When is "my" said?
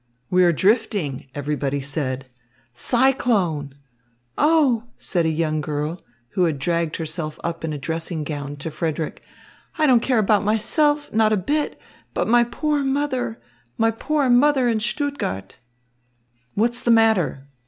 12.27-12.43, 13.77-13.91